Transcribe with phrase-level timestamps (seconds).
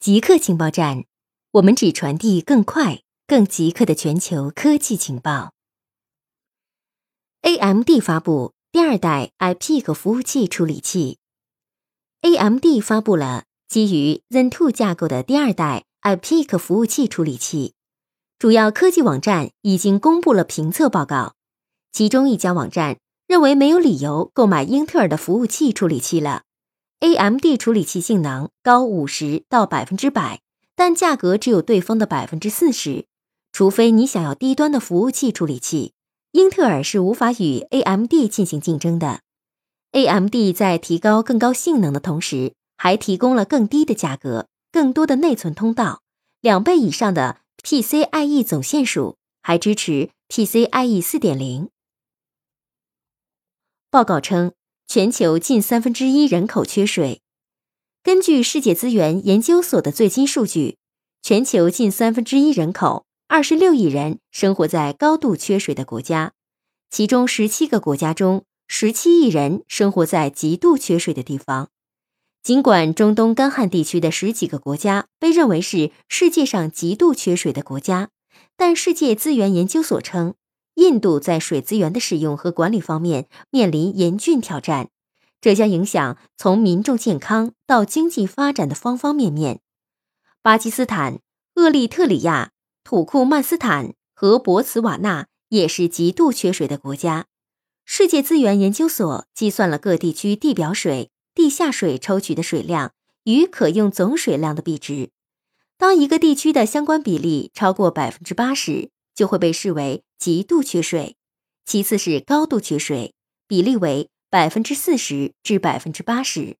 [0.00, 1.04] 极客情报站，
[1.50, 5.52] 我们只传递更快、更极客的全球科技情报。
[7.42, 11.18] AMD 发布第二代 iPeak 服务器处理器。
[12.22, 17.74] AMD 发布了基于 Zen 2架构的第二代 iPeak 服务器处理器，
[18.38, 21.34] 主要科技网站已经公布了评测报告。
[21.92, 22.96] 其中一家网站
[23.26, 26.44] 认为没有理由购买英特尔的服务器处理器了。
[27.00, 30.42] AMD 处理器性能高五十到百分之百，
[30.76, 33.06] 但价格只有对方的百分之四十。
[33.52, 35.94] 除非你想要低端的服务器处理器，
[36.32, 39.22] 英特尔是无法与 AMD 进行竞争的。
[39.92, 46.02] AMD 在提高更高性能的同时，还提供了更低的价格、更多的内存通道、
[46.42, 51.70] 两倍以上的 PCIe 总线数，还支持 PCIe 四点零。
[53.90, 54.52] 报告称。
[54.92, 57.22] 全球近三分之一人口缺水。
[58.02, 60.78] 根据世界资源研究所的最新数据，
[61.22, 66.32] 全球近三分之一人口，二十六亿人生活在高度缺水的国家，
[66.90, 71.68] 其中十七个国家中，十七亿人生活在极度缺水的地方。
[72.42, 78.08] 尽管中东干旱地区的十几个国家被认为是世界上极度缺水的国家，
[78.56, 80.34] 但世界资源研究所称。
[80.80, 84.88] 印度在水资源的使用和管理方面面临严峻挑战，
[85.38, 89.60] 这将影响从民众健康到经济发展的方方面面。
[90.40, 91.20] 巴基斯坦、
[91.56, 97.26] 厄立特里亚、土库曼斯坦和博茨瓦纳也是极度缺水的国家。
[97.84, 102.92] 世界资源研究所计算了各地区地表水、地下水抽取的水量
[103.24, 105.10] 与可用总水量的比值。
[105.76, 108.90] 当一个地区的相关比例超过百分之八十。
[109.12, 111.16] 就会被视为极度缺水，
[111.64, 113.14] 其次是高度缺水，
[113.48, 116.58] 比例为百分之四十至百分之八十。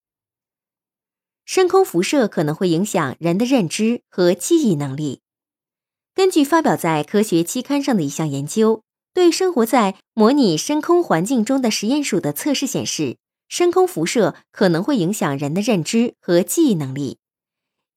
[1.45, 5.21] 深空辐射可能会影响人的认知和记忆能力。
[6.15, 17.19] 根据发表在科学期刊上的一项研究，对生活在模拟深空环境中的实验鼠的测试显示，深空辐射可能会影响人的认知和记忆能力。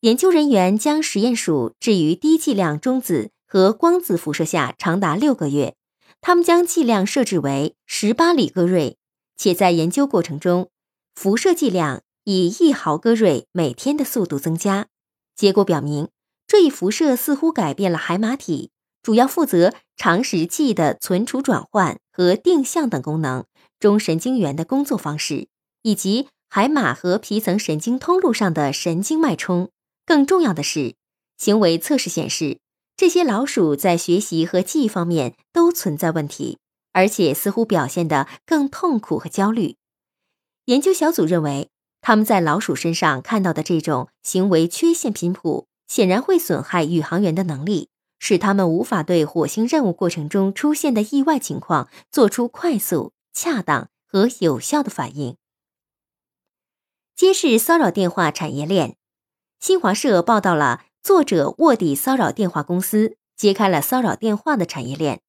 [0.01, 3.31] 研究人员将实验鼠置于低剂量中子。
[3.53, 5.75] 和光子辐射下长达六个月，
[6.21, 8.97] 他们将剂量设置为十八里戈瑞，
[9.37, 10.71] 且在研究过程中，
[11.13, 14.87] 辐射剂量以一毫戈瑞每天的速度增加。
[15.35, 16.09] 结果表明，
[16.47, 18.71] 这一辐射似乎改变了海马体
[19.03, 23.45] 主要负责长时记忆的存储、转换和定向等功能
[23.79, 25.47] 中神经元的工作方式，
[25.83, 29.69] 以及海马和皮层神经通路上的神经脉冲。
[30.07, 30.95] 更重要的是，
[31.37, 32.57] 行为测试显示。
[32.95, 36.59] 这些老鼠在学习和记忆方面都存在问题，
[36.91, 39.77] 而且似乎表现得更痛苦和焦虑。
[40.65, 41.69] 研究小组认为，
[42.01, 47.89] 他们在老鼠身上看到的这种行为缺陷频谱，显然会损害宇航员的能力，
[48.19, 55.35] 使他们无法对火星任务过程中出现的意外情况做出快速、恰当和有效的反应。
[57.15, 58.95] 揭示骚扰电话产业链，
[59.59, 60.83] 新华社报道了。
[61.03, 65.19] 作者卧底骚扰电话公司，揭开了骚扰电话的产业链。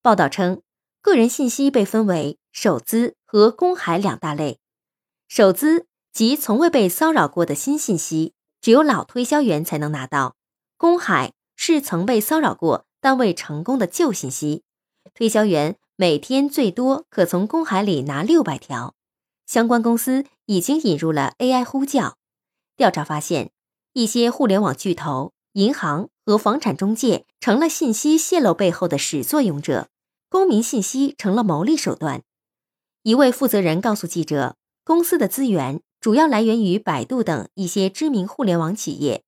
[0.00, 0.62] 报道称，
[1.02, 4.60] 个人信息被分为首资和公海两大类。
[5.28, 8.32] 首资即从未被骚扰过的新信息，
[8.62, 10.36] 只有老推销员才能拿到；
[10.78, 14.62] 公海是曾被骚扰过但未成功的旧信息，
[15.12, 18.94] 推销员每天最多可从公海里拿六百条。
[19.44, 22.16] 相关公司已经引入了 AI 呼叫。
[22.74, 23.50] 调查发现。
[23.94, 29.86] 一些互联网巨头、银行和房产中介成了信息泄露背后的始作俑者，
[30.28, 32.22] 公民信息成了牟利手段。
[33.04, 39.22] 一位负责人告诉记者，公司的资源主要来源于百度等一些知名互联网企业。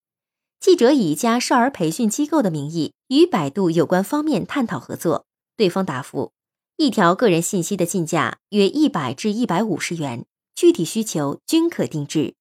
[0.59, 6.33] 记者以一家少儿培训机构的名义与百度有关方面探讨合作，对方答复，
[6.77, 12.35] 一条个人信息的进价约一百至一百五十元，具体需求均可定制，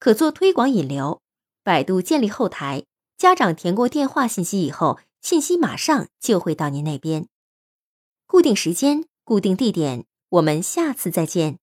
[0.00, 1.20] 可做推广引流。
[1.68, 2.84] 百度建立后台，
[3.18, 7.28] 家长填过电话信息以后，信息马上就会到您那边。
[8.26, 11.58] 固定时间，固定地点，我们下次再见。